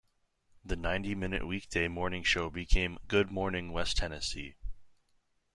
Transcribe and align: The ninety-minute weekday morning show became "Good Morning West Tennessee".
The 0.65 0.75
ninety-minute 0.75 1.45
weekday 1.45 1.87
morning 1.87 2.23
show 2.23 2.49
became 2.49 2.97
"Good 3.07 3.29
Morning 3.29 3.71
West 3.71 3.97
Tennessee". 3.97 4.55